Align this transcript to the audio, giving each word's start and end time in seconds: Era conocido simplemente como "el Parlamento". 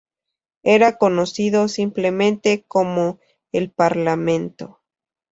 Era 0.63 0.97
conocido 0.97 1.67
simplemente 1.67 2.65
como 2.67 3.19
"el 3.51 3.69
Parlamento". 3.69 4.79